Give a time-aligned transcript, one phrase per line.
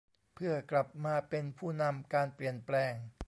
[0.35, 2.93] เพื่อกลับมาเป็นผู้นำการเปลี่ยนแปลง